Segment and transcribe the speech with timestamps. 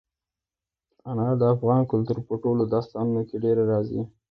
[1.09, 4.01] انار د افغان کلتور په ټولو داستانونو کې ډېره راځي.